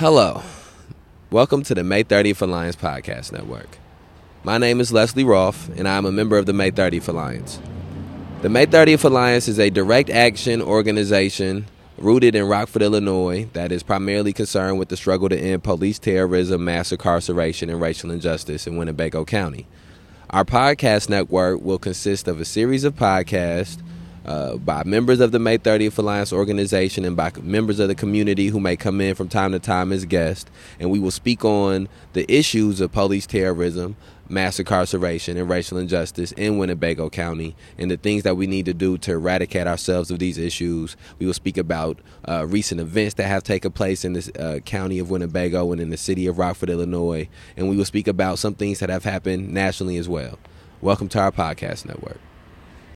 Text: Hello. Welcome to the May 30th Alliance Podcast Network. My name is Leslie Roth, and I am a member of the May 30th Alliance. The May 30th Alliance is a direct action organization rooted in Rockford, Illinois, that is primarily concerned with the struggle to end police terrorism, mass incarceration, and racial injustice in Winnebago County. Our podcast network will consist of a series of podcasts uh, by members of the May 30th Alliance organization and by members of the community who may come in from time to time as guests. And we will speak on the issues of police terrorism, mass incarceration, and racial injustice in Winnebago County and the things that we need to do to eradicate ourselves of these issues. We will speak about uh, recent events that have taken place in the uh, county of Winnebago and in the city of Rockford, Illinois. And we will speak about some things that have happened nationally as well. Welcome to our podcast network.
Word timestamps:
Hello. 0.00 0.40
Welcome 1.30 1.62
to 1.64 1.74
the 1.74 1.84
May 1.84 2.04
30th 2.04 2.40
Alliance 2.40 2.74
Podcast 2.74 3.32
Network. 3.32 3.76
My 4.42 4.56
name 4.56 4.80
is 4.80 4.90
Leslie 4.90 5.24
Roth, 5.24 5.68
and 5.78 5.86
I 5.86 5.98
am 5.98 6.06
a 6.06 6.10
member 6.10 6.38
of 6.38 6.46
the 6.46 6.54
May 6.54 6.70
30th 6.70 7.06
Alliance. 7.08 7.60
The 8.40 8.48
May 8.48 8.64
30th 8.64 9.04
Alliance 9.04 9.46
is 9.46 9.58
a 9.58 9.68
direct 9.68 10.08
action 10.08 10.62
organization 10.62 11.66
rooted 11.98 12.34
in 12.34 12.48
Rockford, 12.48 12.80
Illinois, 12.80 13.50
that 13.52 13.72
is 13.72 13.82
primarily 13.82 14.32
concerned 14.32 14.78
with 14.78 14.88
the 14.88 14.96
struggle 14.96 15.28
to 15.28 15.38
end 15.38 15.64
police 15.64 15.98
terrorism, 15.98 16.64
mass 16.64 16.92
incarceration, 16.92 17.68
and 17.68 17.78
racial 17.78 18.10
injustice 18.10 18.66
in 18.66 18.78
Winnebago 18.78 19.26
County. 19.26 19.66
Our 20.30 20.46
podcast 20.46 21.10
network 21.10 21.60
will 21.60 21.78
consist 21.78 22.26
of 22.26 22.40
a 22.40 22.46
series 22.46 22.84
of 22.84 22.96
podcasts 22.96 23.82
uh, 24.24 24.56
by 24.56 24.84
members 24.84 25.20
of 25.20 25.32
the 25.32 25.38
May 25.38 25.58
30th 25.58 25.98
Alliance 25.98 26.32
organization 26.32 27.04
and 27.04 27.16
by 27.16 27.32
members 27.42 27.78
of 27.78 27.88
the 27.88 27.94
community 27.94 28.48
who 28.48 28.60
may 28.60 28.76
come 28.76 29.00
in 29.00 29.14
from 29.14 29.28
time 29.28 29.52
to 29.52 29.58
time 29.58 29.92
as 29.92 30.04
guests. 30.04 30.50
And 30.78 30.90
we 30.90 30.98
will 30.98 31.10
speak 31.10 31.44
on 31.44 31.88
the 32.12 32.30
issues 32.32 32.80
of 32.80 32.92
police 32.92 33.26
terrorism, 33.26 33.96
mass 34.28 34.58
incarceration, 34.58 35.36
and 35.36 35.48
racial 35.48 35.78
injustice 35.78 36.32
in 36.32 36.58
Winnebago 36.58 37.10
County 37.10 37.56
and 37.78 37.90
the 37.90 37.96
things 37.96 38.22
that 38.22 38.36
we 38.36 38.46
need 38.46 38.66
to 38.66 38.74
do 38.74 38.96
to 38.98 39.12
eradicate 39.12 39.66
ourselves 39.66 40.10
of 40.10 40.18
these 40.18 40.38
issues. 40.38 40.96
We 41.18 41.26
will 41.26 41.34
speak 41.34 41.56
about 41.56 41.98
uh, 42.28 42.46
recent 42.46 42.80
events 42.80 43.14
that 43.14 43.26
have 43.26 43.42
taken 43.42 43.72
place 43.72 44.04
in 44.04 44.12
the 44.12 44.32
uh, 44.38 44.58
county 44.60 44.98
of 44.98 45.10
Winnebago 45.10 45.72
and 45.72 45.80
in 45.80 45.90
the 45.90 45.96
city 45.96 46.26
of 46.26 46.38
Rockford, 46.38 46.70
Illinois. 46.70 47.28
And 47.56 47.68
we 47.68 47.76
will 47.76 47.84
speak 47.84 48.06
about 48.06 48.38
some 48.38 48.54
things 48.54 48.78
that 48.80 48.90
have 48.90 49.04
happened 49.04 49.52
nationally 49.52 49.96
as 49.96 50.08
well. 50.08 50.38
Welcome 50.80 51.08
to 51.10 51.20
our 51.20 51.32
podcast 51.32 51.84
network. 51.84 52.20